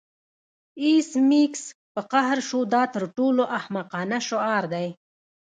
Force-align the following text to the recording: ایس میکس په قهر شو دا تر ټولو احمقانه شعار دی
ایس 0.81 1.09
میکس 1.29 1.63
په 1.93 2.01
قهر 2.11 2.37
شو 2.47 2.59
دا 2.73 2.83
تر 2.93 3.03
ټولو 3.17 3.43
احمقانه 3.59 4.19
شعار 4.27 4.63
دی 4.73 4.87